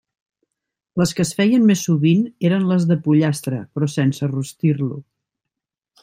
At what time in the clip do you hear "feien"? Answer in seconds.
1.41-1.67